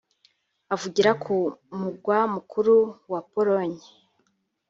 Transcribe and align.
Avugira 0.73 1.11
ku 1.23 1.35
mugwa 1.79 2.19
mukuru 2.35 2.75
wa 3.11 3.21
Pologne 3.31 3.83